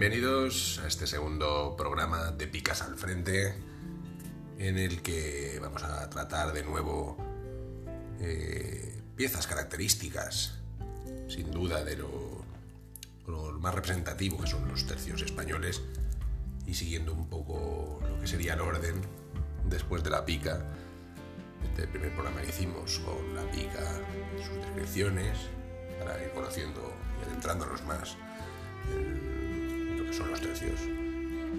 [0.00, 3.54] Bienvenidos a este segundo programa de Picas al Frente,
[4.58, 7.18] en el que vamos a tratar de nuevo
[8.18, 10.54] eh, piezas características,
[11.28, 12.46] sin duda, de lo,
[13.60, 15.82] más representativo que son los tercios españoles,
[16.66, 19.02] y siguiendo un poco lo que sería el orden
[19.68, 20.64] después de la pica.
[21.62, 24.00] Este primer programa que hicimos con la pica,
[24.38, 25.36] sus descripciones,
[25.98, 26.90] para ir conociendo
[27.20, 28.16] y adentrándonos más
[28.94, 29.39] en
[30.12, 30.80] son los tercios,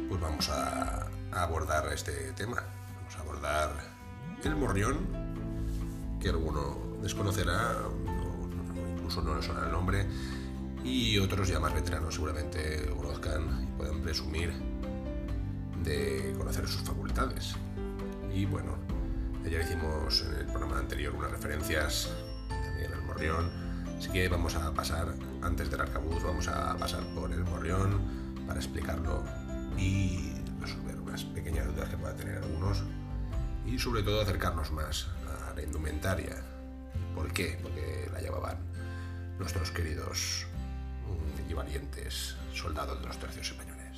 [0.09, 2.61] pues vamos a, abordar este tema.
[2.97, 3.69] Vamos a abordar
[4.43, 4.97] el morrión,
[6.19, 8.49] que alguno desconocerá, o
[8.97, 10.05] incluso no le suena el nombre,
[10.83, 14.51] y otros ya más veteranos seguramente conozcan y puedan presumir
[15.83, 17.55] de conocer sus facultades.
[18.33, 18.75] Y bueno,
[19.49, 22.11] ya hicimos en el programa anterior unas referencias
[22.49, 23.49] también al morrión,
[23.97, 28.20] así que vamos a pasar, antes del arcabuz, vamos a pasar por el morrión
[28.51, 29.23] para explicarlo
[29.77, 32.83] y resolver unas pequeñas dudas que puedan tener algunos
[33.65, 35.07] y sobre todo acercarnos más
[35.47, 36.35] a la indumentaria.
[37.15, 37.57] ¿Por qué?
[37.63, 38.57] Porque la llevaban
[39.39, 40.45] nuestros queridos
[41.49, 43.90] y valientes soldados de los tercios españoles.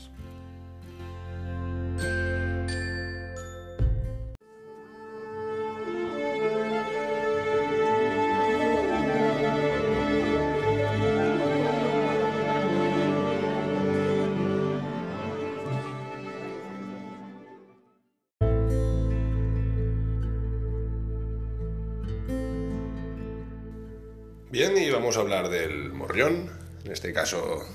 [24.54, 26.48] Bien, y vamos a hablar del morrión.
[26.86, 27.68] En este caso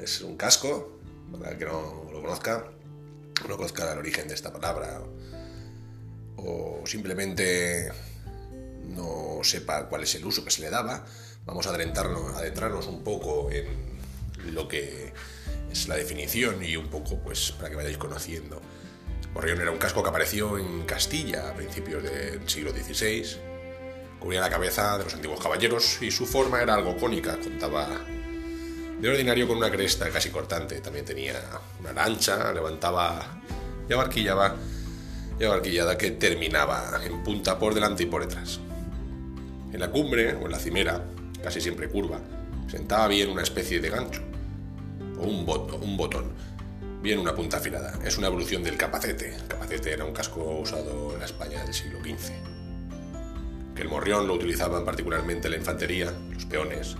[0.00, 0.98] es un casco,
[1.38, 2.72] para que no lo conozca,
[3.46, 5.02] no conozca el origen de esta palabra,
[6.36, 7.92] o simplemente
[8.88, 11.04] no sepa cuál es el uso que se le daba.
[11.44, 13.66] Vamos a adentrarnos, adentrarnos un poco en
[14.54, 15.12] lo que
[15.70, 18.58] es la definición y un poco pues para que vayáis conociendo.
[19.34, 23.51] Morrión era un casco que apareció en Castilla a principios del siglo XVI
[24.22, 27.88] Cubría la cabeza de los antiguos caballeros y su forma era algo cónica, contaba
[29.00, 30.80] de ordinario con una cresta casi cortante.
[30.80, 31.34] También tenía
[31.80, 33.40] una lancha, levantaba
[33.88, 34.54] y abarquillaba,
[35.40, 38.60] y abarquillada que terminaba en punta por delante y por detrás.
[39.72, 41.02] En la cumbre o en la cimera,
[41.42, 42.20] casi siempre curva,
[42.70, 44.22] sentaba bien una especie de gancho
[45.18, 45.44] o un,
[45.96, 46.30] botón,
[47.02, 47.98] bien una punta afilada.
[48.04, 49.34] Es una evolución del capacete.
[49.34, 52.51] El capacete era un casco usado en España del siglo XV
[53.74, 56.96] que el morrión lo utilizaban particularmente la infantería, los peones,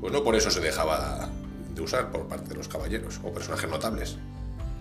[0.00, 1.30] pues no por eso se dejaba
[1.74, 4.16] de usar por parte de los caballeros o personajes notables,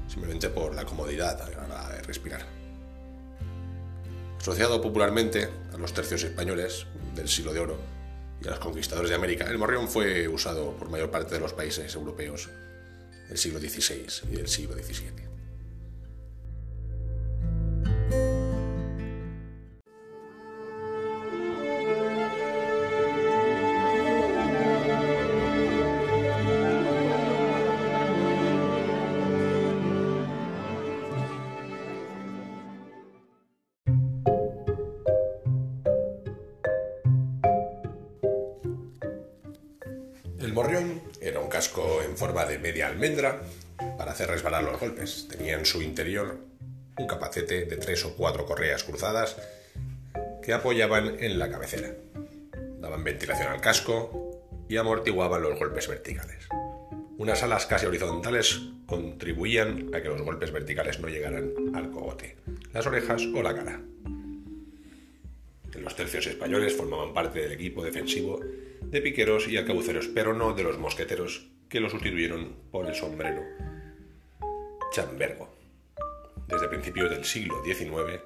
[0.07, 2.45] simplemente por la comodidad a la hora de respirar.
[4.39, 6.85] Asociado popularmente a los tercios españoles
[7.15, 7.77] del siglo de oro
[8.41, 11.53] y a los conquistadores de América, el morrión fue usado por mayor parte de los
[11.53, 12.49] países europeos
[13.29, 15.22] del siglo XVI y del siglo XVII.
[42.63, 43.41] Media almendra
[43.97, 45.27] para hacer resbalar los golpes.
[45.29, 46.39] Tenía en su interior
[46.97, 49.35] un capacete de tres o cuatro correas cruzadas
[50.41, 51.93] que apoyaban en la cabecera.
[52.79, 56.47] Daban ventilación al casco y amortiguaban los golpes verticales.
[57.17, 62.37] Unas alas casi horizontales contribuían a que los golpes verticales no llegaran al cogote,
[62.71, 63.81] las orejas o la cara.
[65.75, 68.39] Los tercios españoles formaban parte del equipo defensivo
[68.81, 73.41] de piqueros y alcabuceros, pero no de los mosqueteros que lo sustituyeron por el sombrero
[74.91, 75.49] chambergo.
[76.47, 78.21] Desde principios del siglo XIX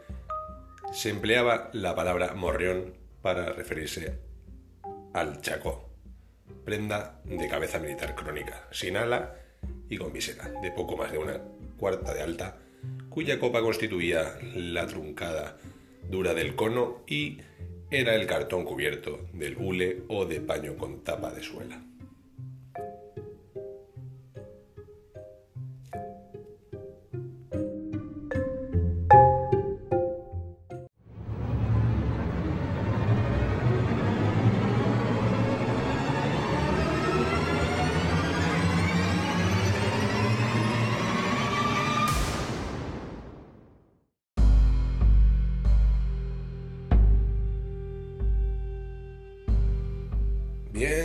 [0.92, 4.20] se empleaba la palabra morrión para referirse
[5.14, 5.90] al chacó,
[6.66, 9.36] prenda de cabeza militar crónica, sin ala
[9.88, 11.40] y con visera, de poco más de una
[11.78, 12.58] cuarta de alta,
[13.08, 15.58] cuya copa constituía la truncada
[16.10, 17.38] dura del cono y
[17.92, 21.87] era el cartón cubierto del hule o de paño con tapa de suela.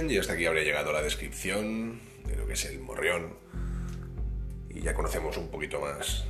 [0.09, 3.37] Y hasta aquí habría llegado la descripción de lo que es el morrión.
[4.69, 6.25] y ya conocemos un poquito más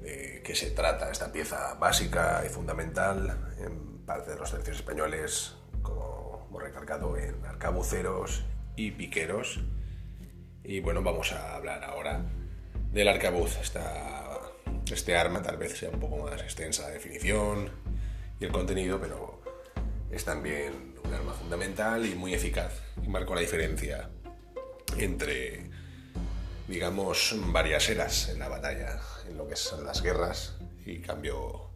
[0.00, 5.54] de qué se trata esta pieza básica y fundamental en parte de los tercios españoles,
[5.82, 8.44] como hemos recalcado en arcabuceros
[8.76, 9.60] y piqueros.
[10.62, 12.22] Y bueno, vamos a hablar ahora
[12.92, 13.58] del arcabuz.
[13.60, 14.40] Esta,
[14.90, 17.70] este arma tal vez sea un poco más extensa la definición
[18.40, 19.42] y el contenido, pero
[20.10, 22.87] es también un arma fundamental y muy eficaz.
[23.08, 24.10] Marcó la diferencia
[24.98, 25.70] entre,
[26.68, 31.70] digamos, varias eras en la batalla, en lo que son las guerras, y cambió,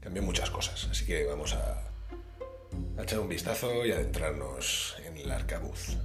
[0.00, 0.88] cambió muchas cosas.
[0.90, 1.90] Así que vamos a,
[2.96, 5.96] a echar un vistazo y adentrarnos en el arcabuz.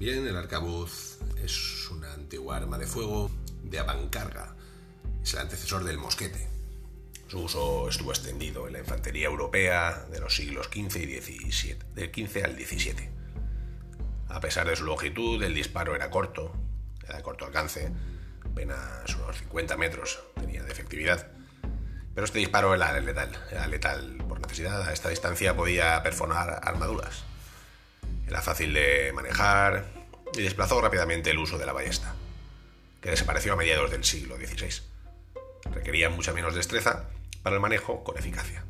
[0.00, 3.30] Bien, el arcabuz es una antigua arma de fuego
[3.62, 4.56] de avancarga.
[5.22, 6.48] Es el antecesor del mosquete.
[7.28, 12.08] Su uso estuvo extendido en la infantería europea de los siglos XV y XVII, del
[12.08, 13.10] XV al XVII.
[14.30, 16.50] A pesar de su longitud, el disparo era corto,
[17.04, 17.92] era de corto alcance,
[18.42, 21.30] apenas unos 50 metros tenía de efectividad.
[22.14, 24.80] Pero este disparo era letal, era letal por necesidad.
[24.80, 27.24] A esta distancia podía perforar armaduras.
[28.30, 29.86] Era fácil de manejar
[30.32, 32.14] y desplazó rápidamente el uso de la ballesta,
[33.00, 34.82] que desapareció a mediados del siglo XVI.
[35.72, 37.10] Requería mucha menos destreza
[37.42, 38.64] para el manejo con eficacia.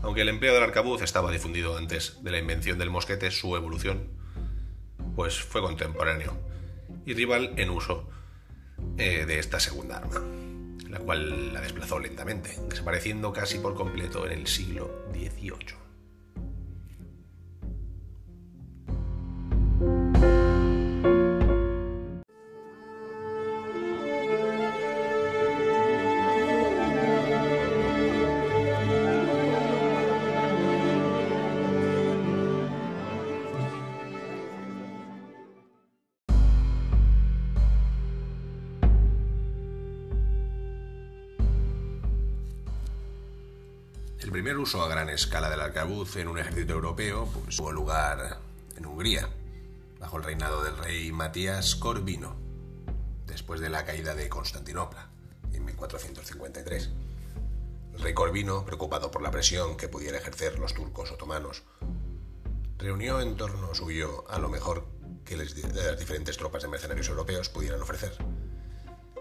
[0.00, 4.06] Aunque el empleo del arcabuz estaba difundido antes de la invención del mosquete, su evolución
[5.16, 6.38] pues fue contemporáneo
[7.04, 8.08] y rival en uso
[8.96, 10.22] eh, de esta segunda arma,
[10.88, 15.87] la cual la desplazó lentamente, desapareciendo casi por completo en el siglo XVIII.
[45.18, 48.38] Escala del arcabuz en un ejército europeo pues, tuvo lugar
[48.76, 49.28] en Hungría,
[49.98, 52.36] bajo el reinado del rey Matías Corvino,
[53.26, 55.10] después de la caída de Constantinopla,
[55.52, 56.90] en 1453.
[57.94, 61.64] El rey Corvino, preocupado por la presión que pudiera ejercer los turcos otomanos,
[62.78, 64.86] reunió en torno suyo a lo mejor
[65.24, 65.52] que las
[65.98, 68.16] diferentes tropas de mercenarios europeos pudieran ofrecer,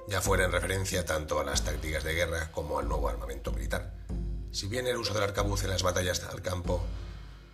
[0.08, 3.98] ya fuera en referencia tanto a las tácticas de guerra como al nuevo armamento militar.
[4.58, 6.84] Si bien el uso del arcabuz en las batallas al campo,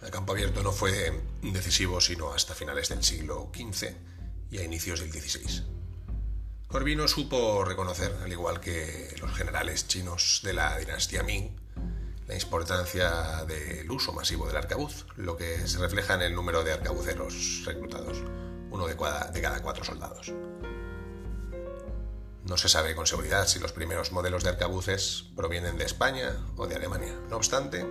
[0.01, 3.89] al campo abierto no fue decisivo sino hasta finales del siglo XV
[4.49, 5.65] y a inicios del XVI.
[6.65, 11.49] Corvino supo reconocer, al igual que los generales chinos de la dinastía Ming,
[12.25, 16.71] la importancia del uso masivo del arcabuz, lo que se refleja en el número de
[16.71, 18.19] arcabuceros reclutados,
[18.71, 20.31] uno de cada, de cada cuatro soldados.
[22.45, 26.67] No se sabe con seguridad si los primeros modelos de arcabuces provienen de España o
[26.67, 27.13] de Alemania.
[27.29, 27.85] No obstante,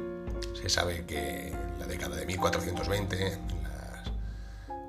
[0.60, 4.10] se sabe que en la década de 1420, en las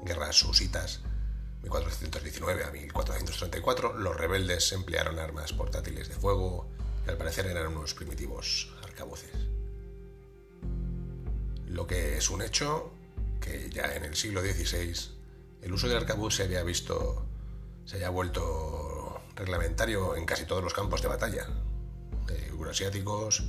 [0.03, 0.99] guerras susitas,
[1.61, 6.67] 1419 a 1434, los rebeldes emplearon armas portátiles de fuego
[7.05, 9.31] que al parecer eran unos primitivos arcabuces.
[11.67, 12.91] Lo que es un hecho
[13.39, 14.93] que ya en el siglo XVI
[15.61, 17.25] el uso del arcabuz se había visto,
[17.85, 18.82] se había vuelto
[19.35, 21.47] reglamentario en casi todos los campos de batalla
[22.63, 23.43] euroasiáticos.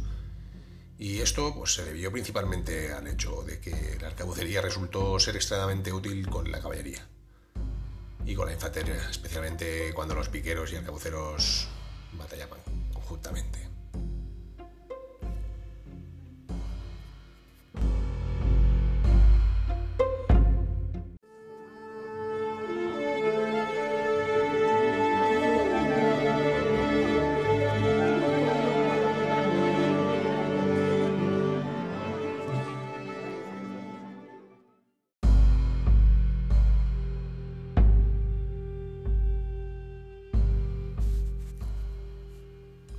[0.98, 5.92] Y esto pues, se debió principalmente al hecho de que la arcabucería resultó ser extremadamente
[5.92, 7.06] útil con la caballería
[8.24, 11.68] y con la infantería, especialmente cuando los piqueros y arcabuceros
[12.12, 12.60] batallaban
[12.92, 13.73] conjuntamente.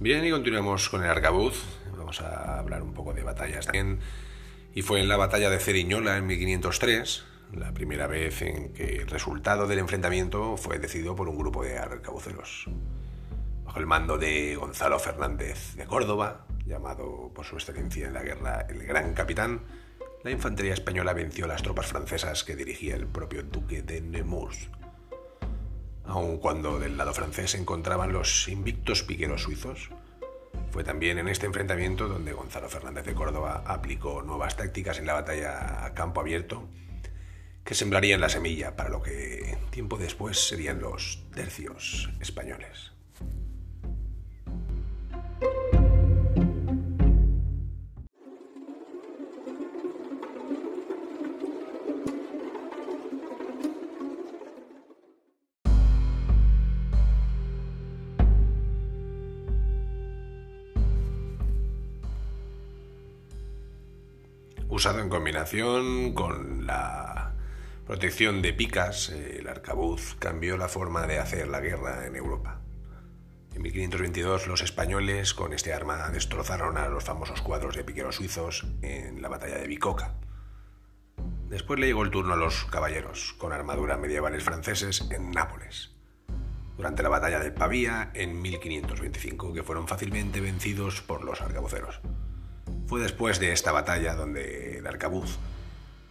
[0.05, 1.63] Bien, y continuamos con el arcabuz.
[1.97, 3.97] Vamos a hablar un poco de batallas también.
[4.75, 9.07] Y fue en la batalla de Ceriñola en 1503, la primera vez en que el
[9.07, 12.69] resultado del enfrentamiento fue decidido por un grupo de arcabuceros.
[13.63, 18.67] Bajo el mando de Gonzalo Fernández de Córdoba, llamado por su excelencia en la guerra
[18.69, 19.61] el Gran Capitán,
[20.23, 24.69] la infantería española venció a las tropas francesas que dirigía el propio duque de Nemours.
[26.07, 29.89] Aun cuando del lado francés se encontraban los invictos piqueros suizos,
[30.71, 35.13] fue también en este enfrentamiento donde Gonzalo Fernández de Córdoba aplicó nuevas tácticas en la
[35.13, 36.67] batalla a campo abierto
[37.63, 42.94] que sembrarían la semilla para lo que tiempo después serían los tercios españoles.
[64.85, 67.33] Usado en combinación con la
[67.87, 72.61] protección de picas, el arcabuz cambió la forma de hacer la guerra en Europa.
[73.55, 78.67] En 1522 los españoles con este arma destrozaron a los famosos cuadros de piqueros suizos
[78.83, 80.13] en la batalla de Bicoca.
[81.49, 85.95] Después le llegó el turno a los caballeros con armadura medievales franceses en Nápoles.
[86.77, 92.01] Durante la batalla de Pavía en 1525 que fueron fácilmente vencidos por los arcabuceros.
[92.87, 95.37] Fue después de esta batalla donde el arcabuz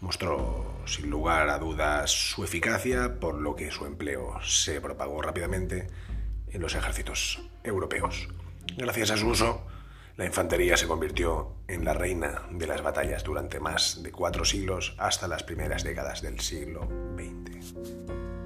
[0.00, 5.86] mostró sin lugar a dudas su eficacia, por lo que su empleo se propagó rápidamente
[6.48, 8.28] en los ejércitos europeos.
[8.76, 9.66] Gracias a su uso,
[10.16, 14.94] la infantería se convirtió en la reina de las batallas durante más de cuatro siglos
[14.98, 18.43] hasta las primeras décadas del siglo XX.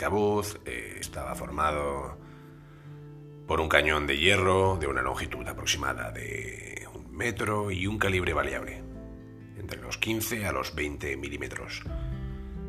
[0.00, 2.16] Arcabuz eh, estaba formado
[3.46, 8.32] por un cañón de hierro de una longitud aproximada de un metro y un calibre
[8.32, 8.82] variable,
[9.58, 11.82] entre los 15 a los 20 milímetros,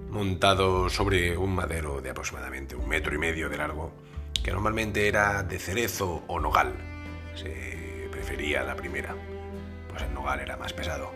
[0.09, 3.93] montado sobre un madero de aproximadamente un metro y medio de largo,
[4.43, 6.73] que normalmente era de cerezo o nogal.
[7.35, 9.15] Se prefería la primera,
[9.87, 11.13] pues el nogal era más pesado.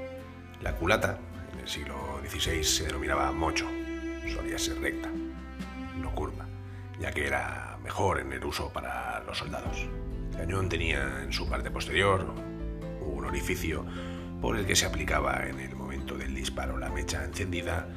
[0.61, 1.19] La culata,
[1.51, 3.67] en el siglo XVI, se denominaba mocho,
[4.33, 5.11] solía ser recta
[6.99, 9.87] ya que era mejor en el uso para los soldados.
[10.31, 12.33] El cañón tenía en su parte posterior
[13.01, 13.85] un orificio
[14.41, 17.87] por el que se aplicaba en el momento del disparo la mecha encendida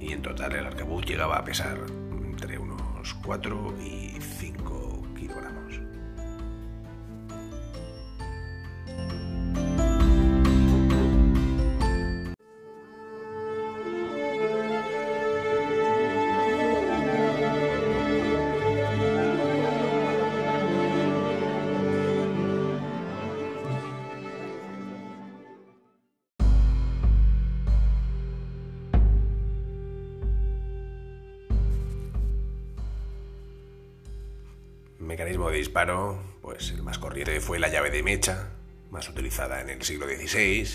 [0.00, 1.78] y en total el arcabuz llegaba a pesar
[2.12, 4.13] entre unos 4 y
[35.14, 38.48] mecanismo de disparo, pues el más corriente fue la llave de mecha,
[38.90, 40.68] más utilizada en el siglo XVI,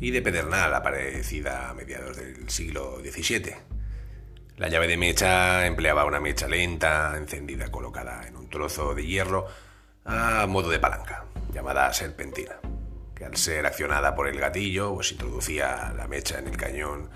[0.00, 3.54] y de pedernal, aparecida a mediados del siglo XVII.
[4.56, 9.46] La llave de mecha empleaba una mecha lenta, encendida, colocada en un trozo de hierro
[10.04, 12.56] a modo de palanca, llamada serpentina,
[13.14, 17.08] que al ser accionada por el gatillo, pues introducía la mecha en el cañón,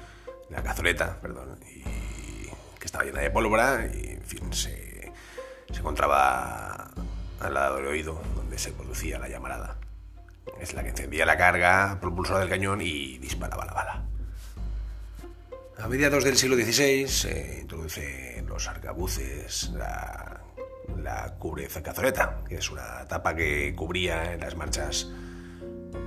[0.49, 1.83] la cazoleta, perdón, y
[2.79, 4.84] que estaba llena de pólvora y, en fin, se
[5.75, 6.91] se encontraba
[7.41, 9.77] al lado del oído donde se producía la llamarada.
[10.61, 14.05] Es la que encendía la carga propulsora del cañón y disparaba la bala.
[15.79, 20.41] A mediados del siglo XVI se introduce en los arcabuces la,
[21.03, 25.09] la cubreza que es una tapa que cubría en las marchas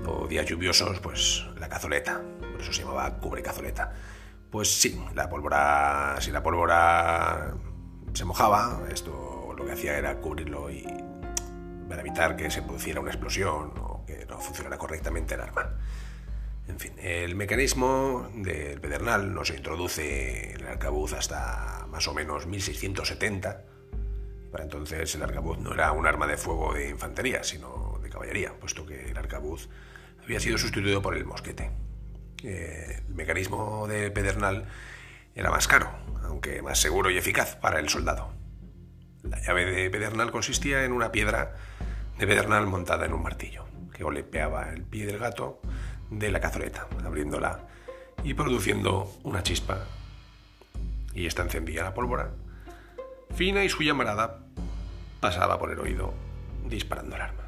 [0.05, 2.21] o días lluviosos, pues la cazoleta.
[2.39, 3.91] Por eso se llamaba cubre cazoleta.
[4.49, 7.53] Pues sí, la pólvora, si la pólvora
[8.13, 9.26] se mojaba, esto
[9.57, 10.85] lo que hacía era cubrirlo y
[11.89, 15.73] para evitar que se produciera una explosión o que no funcionara correctamente el arma.
[16.67, 22.13] En fin, el mecanismo del pedernal no se introduce en el arcabuz hasta más o
[22.13, 23.63] menos 1670.
[24.51, 28.53] Para entonces el arcabuz no era un arma de fuego de infantería, sino de caballería,
[28.59, 29.69] puesto que el arcabuz
[30.23, 31.71] había sido sustituido por el mosquete.
[32.43, 34.67] El mecanismo del pedernal
[35.33, 35.91] Era más caro,
[36.23, 38.36] aunque más seguro y eficaz para el soldado.
[39.23, 41.55] La llave de pedernal consistía en una piedra
[42.17, 45.61] de pedernal montada en un martillo, que golpeaba el pie del gato
[46.09, 47.67] de la cazoleta, abriéndola
[48.23, 49.85] y produciendo una chispa.
[51.13, 52.31] Y esta encendía la pólvora,
[53.35, 54.39] fina y su llamarada
[55.19, 56.13] pasaba por el oído
[56.67, 57.46] disparando el arma.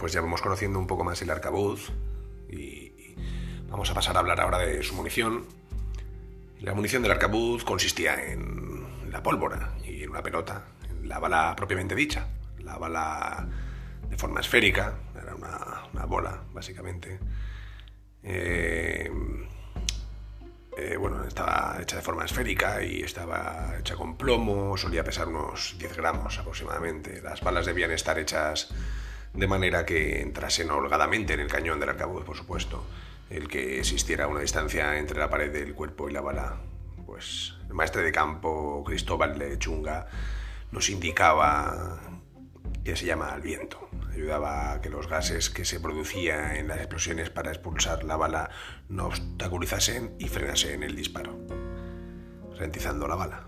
[0.00, 1.92] Pues ya vamos conociendo un poco más el arcabuz
[2.48, 3.14] y
[3.68, 5.44] vamos a pasar a hablar ahora de su munición.
[6.60, 11.54] La munición del arcabuz consistía en la pólvora y en una pelota, en la bala
[11.54, 12.28] propiamente dicha.
[12.60, 13.46] La bala
[14.08, 17.20] de forma esférica, era una, bola básicamente.
[18.22, 19.10] Eh,
[20.78, 25.76] eh, bueno, estaba hecha de forma esférica y estaba hecha con plomo, solía pesar unos
[25.78, 27.20] 10 gramos aproximadamente.
[27.20, 28.72] Las balas debían estar hechas
[29.32, 32.84] de manera que entrasen holgadamente en el cañón del arcabuz, por supuesto.
[33.28, 36.56] El que existiera una distancia entre la pared del cuerpo y la bala.
[37.06, 40.06] Pues el maestre de campo Cristóbal de Chunga
[40.72, 42.00] nos indicaba
[42.84, 43.88] que se llama el viento.
[44.12, 48.50] Ayudaba a que los gases que se producían en las explosiones para expulsar la bala
[48.88, 51.38] no obstaculizasen y frenasen el disparo,
[52.52, 53.44] ralentizando la bala.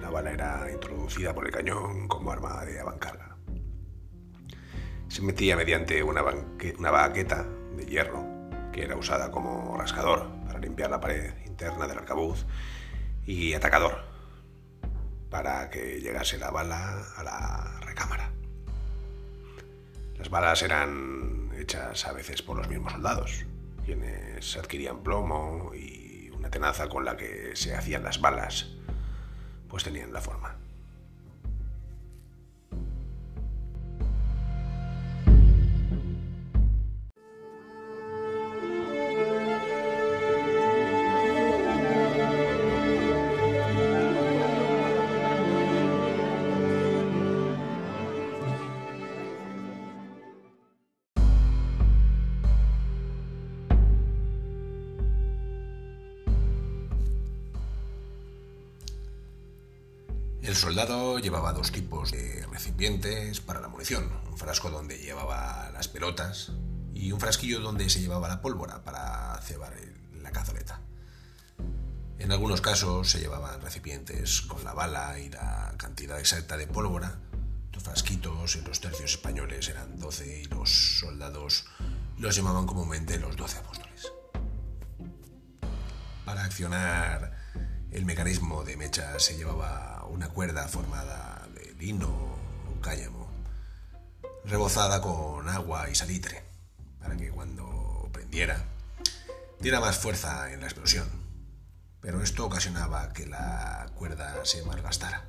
[0.00, 3.35] La bala era introducida por el cañón como arma de avancarga
[5.08, 6.22] se metía mediante una,
[6.78, 8.24] una baqueta de hierro
[8.72, 12.44] que era usada como rascador para limpiar la pared interna del arcabuz
[13.24, 14.04] y atacador
[15.30, 18.30] para que llegase la bala a la recámara.
[20.16, 23.44] Las balas eran hechas a veces por los mismos soldados,
[23.84, 28.76] quienes adquirían plomo y una tenaza con la que se hacían las balas,
[29.68, 30.56] pues tenían la forma.
[60.56, 65.86] El soldado llevaba dos tipos de recipientes para la munición, un frasco donde llevaba las
[65.86, 66.50] pelotas
[66.94, 69.74] y un frasquillo donde se llevaba la pólvora para cebar
[70.22, 70.80] la cazoleta.
[72.18, 77.18] En algunos casos se llevaban recipientes con la bala y la cantidad exacta de pólvora.
[77.74, 81.66] Los frasquitos en los tercios españoles eran 12 y los soldados
[82.16, 84.10] los llamaban comúnmente los 12 apóstoles.
[86.24, 87.36] Para accionar
[87.90, 93.30] el mecanismo de mecha se llevaba una cuerda formada de lino o cállamo,
[94.44, 96.42] rebozada con agua y salitre,
[97.00, 98.64] para que cuando prendiera
[99.60, 101.08] diera más fuerza en la explosión.
[102.00, 105.26] Pero esto ocasionaba que la cuerda se malgastara,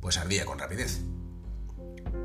[0.00, 1.00] pues ardía con rapidez.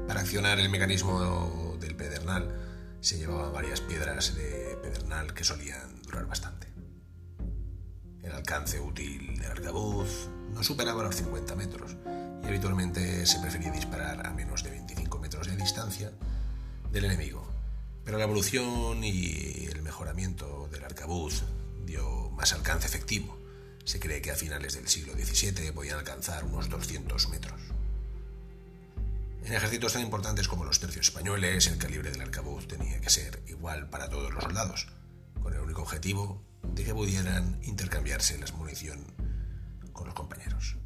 [0.07, 6.25] Para accionar el mecanismo del pedernal se llevaban varias piedras de pedernal que solían durar
[6.25, 6.67] bastante.
[8.21, 11.95] El alcance útil del arcabuz no superaba los 50 metros
[12.43, 16.11] y habitualmente se prefería disparar a menos de 25 metros de distancia
[16.91, 17.47] del enemigo.
[18.03, 21.43] Pero la evolución y el mejoramiento del arcabuz
[21.85, 23.37] dio más alcance efectivo.
[23.85, 27.59] Se cree que a finales del siglo XVII podían alcanzar unos 200 metros.
[29.45, 33.41] En ejércitos tan importantes como los tercios españoles, el calibre del arcabuz tenía que ser
[33.47, 34.87] igual para todos los soldados,
[35.41, 39.05] con el único objetivo de que pudieran intercambiarse las munición
[39.93, 40.82] con los compañeros.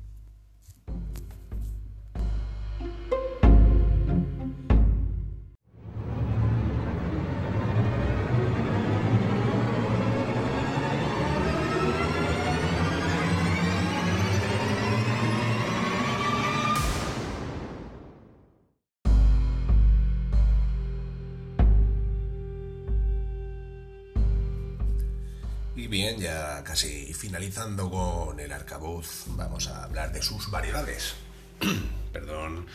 [25.89, 31.15] Bien, ya casi finalizando con el arcabuz, vamos a hablar de sus variedades.
[32.12, 32.67] Perdón,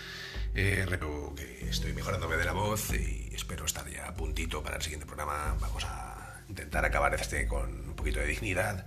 [0.55, 0.87] eh,
[1.37, 5.05] que estoy mejorándome de la voz y espero estar ya a puntito para el siguiente
[5.05, 5.55] programa.
[5.61, 8.87] Vamos a intentar acabar este con un poquito de dignidad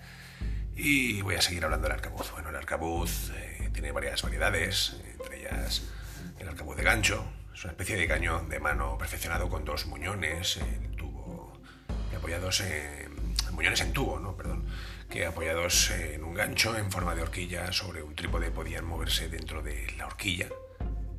[0.76, 2.32] y voy a seguir hablando del arcabuz.
[2.32, 5.84] Bueno, el arcabuz eh, tiene varias variedades, entre ellas
[6.40, 10.58] el arcabuz de gancho, es una especie de cañón de mano perfeccionado con dos muñones
[10.58, 11.54] en tubo
[12.12, 13.05] y apoyados en
[13.56, 14.36] muñones en tubo, ¿no?
[14.36, 14.66] Perdón,
[15.10, 19.62] que apoyados en un gancho en forma de horquilla sobre un trípode podían moverse dentro
[19.62, 20.50] de la horquilla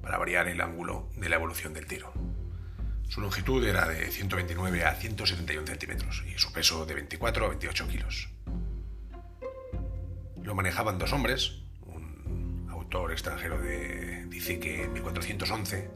[0.02, 2.12] para variar el ángulo de la evolución del tiro.
[3.08, 7.88] Su longitud era de 129 a 171 centímetros y su peso de 24 a 28
[7.88, 8.28] kilos.
[10.42, 15.90] Lo manejaban dos hombres, un autor extranjero de, dice que en 1411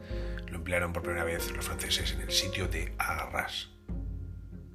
[0.47, 3.69] lo emplearon por primera vez los franceses en el sitio de Arras.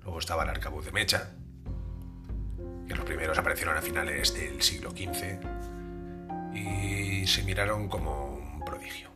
[0.02, 1.33] Luego estaba el arcabuz de Mecha,
[2.87, 5.38] que los primeros aparecieron a finales del siglo XV
[6.55, 9.11] y se miraron como un prodigio.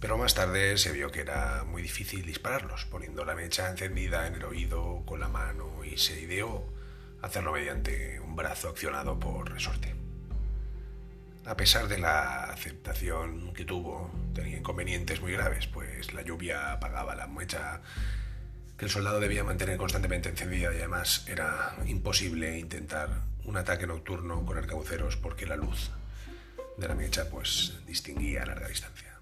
[0.00, 4.34] Pero más tarde se vio que era muy difícil dispararlos, poniendo la mecha encendida en
[4.34, 6.64] el oído con la mano y se ideó
[7.22, 9.94] hacerlo mediante un brazo accionado por resorte.
[11.46, 17.14] A pesar de la aceptación que tuvo, tenía inconvenientes muy graves, pues la lluvia apagaba
[17.14, 17.80] la mecha
[18.76, 24.44] que el soldado debía mantener constantemente encendida y además era imposible intentar un ataque nocturno
[24.44, 25.90] con arcabuceros porque la luz
[26.76, 29.18] de la mecha pues distinguía a larga distancia.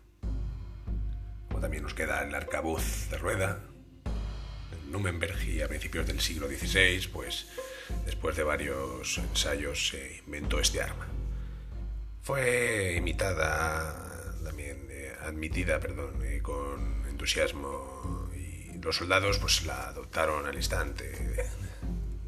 [1.48, 3.60] Como también nos queda el arcabuz de rueda,
[4.72, 7.46] en Nuremberg y a principios del siglo XVI, pues
[8.06, 11.06] después de varios ensayos se inventó este arma.
[12.22, 18.23] Fue imitada, también eh, admitida, perdón, eh, con entusiasmo
[18.84, 21.48] los soldados pues la adoptaron al instante,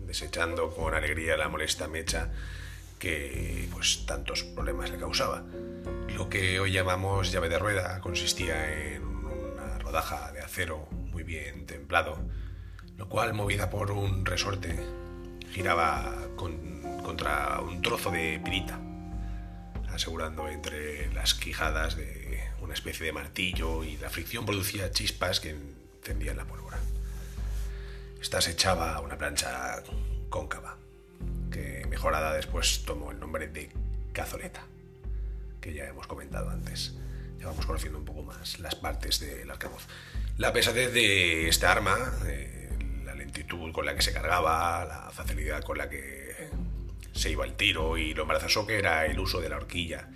[0.07, 2.33] desechando con alegría la molesta mecha
[2.99, 5.45] que pues tantos problemas le causaba.
[6.09, 11.67] Lo que hoy llamamos llave de rueda consistía en una rodaja de acero muy bien
[11.67, 12.19] templado,
[12.97, 14.79] lo cual movida por un resorte
[15.53, 18.81] giraba contra un trozo de pirita,
[19.91, 25.55] asegurando entre las quijadas de una especie de martillo y la fricción producía chispas que
[26.07, 26.79] tendía la pólvora.
[28.21, 29.83] Esta se echaba a una plancha
[30.29, 30.77] cóncava,
[31.51, 33.71] que mejorada después tomó el nombre de
[34.13, 34.65] cazoleta,
[35.61, 36.95] que ya hemos comentado antes.
[37.41, 39.85] Ya vamos conociendo un poco más las partes del arcabuz.
[40.39, 42.71] La pesadez de esta arma, eh,
[43.05, 46.51] la lentitud con la que se cargaba, la facilidad con la que
[47.15, 50.09] se iba el tiro y lo embarazoso que era el uso de la horquilla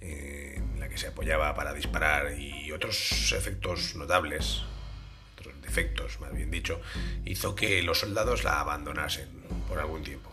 [0.00, 4.64] eh, en la que se apoyaba para disparar y otros efectos notables
[5.70, 6.80] efectos, más bien dicho,
[7.24, 9.28] hizo que los soldados la abandonasen
[9.68, 10.30] por algún tiempo.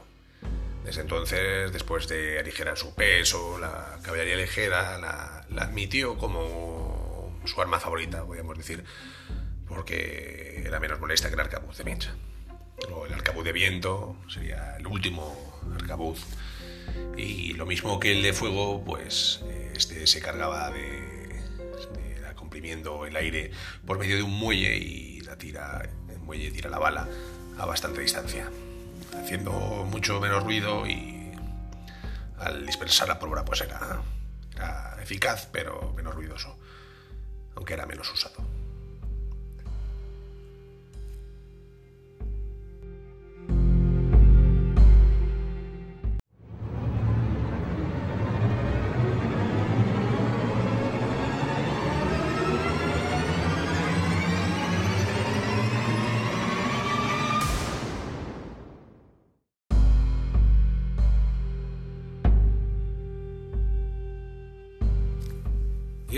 [0.83, 7.79] Desde entonces, después de aligerar su peso, la caballería ligera la, admitió como su arma
[7.79, 8.83] favorita, podríamos decir,
[9.67, 12.15] porque era menos molesta que el arcabuz de mecha.
[12.89, 16.19] O el arcabuz de viento sería el último arcabuz.
[17.17, 19.41] Y lo mismo que el de fuego, pues
[19.75, 23.51] este se cargaba de, de comprimiendo el aire
[23.85, 27.07] por medio de un muelle y tira, el muelle tira la bala
[27.57, 28.49] a bastante distancia,
[29.19, 31.31] haciendo mucho menos ruido y
[32.37, 34.01] al dispersar la pólvora pues era
[35.01, 36.57] eficaz pero menos ruidoso,
[37.55, 38.56] aunque era menos usado.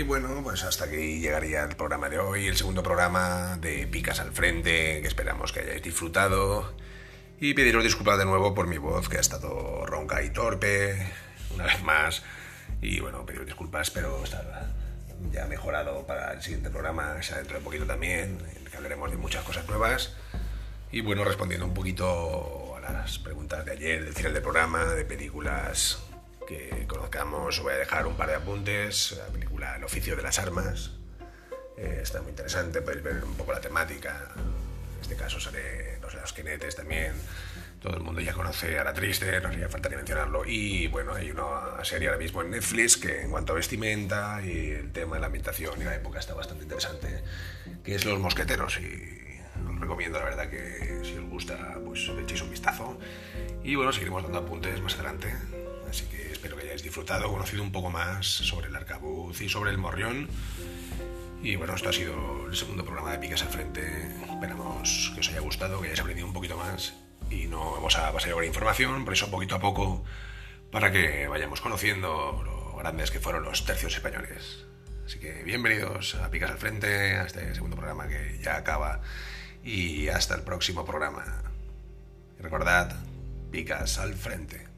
[0.00, 4.18] Y bueno, pues hasta aquí llegaría el programa de hoy, el segundo programa de Picas
[4.18, 6.72] al Frente, que esperamos que hayáis disfrutado.
[7.38, 11.06] Y pediros disculpas de nuevo por mi voz, que ha estado ronca y torpe,
[11.54, 12.22] una vez más.
[12.80, 14.70] Y bueno, pediros disculpas, pero está
[15.30, 18.38] ya mejorado para el siguiente programa, ya dentro de poquito también,
[18.70, 20.16] que hablaremos de muchas cosas nuevas.
[20.90, 25.04] Y bueno, respondiendo un poquito a las preguntas de ayer, del final del programa, de
[25.04, 25.98] películas
[26.50, 29.12] que conozcamos, voy a dejar un par de apuntes.
[29.16, 30.90] La película El oficio de las armas
[31.76, 34.32] eh, está muy interesante, podéis ver un poco la temática.
[34.36, 37.12] En este caso sale los, los quinetes también.
[37.80, 40.44] Todo el mundo ya conoce a la triste, no haría falta ni mencionarlo.
[40.44, 44.72] Y bueno, hay una serie ahora mismo en Netflix que en cuanto a vestimenta y
[44.72, 47.22] el tema de la ambientación y la época está bastante interesante,
[47.84, 48.80] que es Los Mosqueteros.
[48.80, 52.98] Y os recomiendo, la verdad, que si os gusta, pues le echéis un vistazo.
[53.62, 55.32] Y bueno, seguiremos dando apuntes más adelante.
[56.40, 60.26] Espero que hayáis disfrutado, conocido un poco más sobre el arcabuz y sobre el morrión.
[61.42, 63.82] Y bueno, esto ha sido el segundo programa de Picas al Frente.
[64.22, 66.94] Esperamos que os haya gustado, que hayáis aprendido un poquito más.
[67.28, 70.02] Y no vamos a pasar información, por eso poquito a poco
[70.72, 74.64] para que vayamos conociendo lo grandes que fueron los tercios españoles.
[75.04, 79.02] Así que bienvenidos a Picas al Frente, a este segundo programa que ya acaba
[79.62, 81.42] y hasta el próximo programa.
[82.38, 82.96] Y recordad,
[83.50, 84.69] Picas al Frente.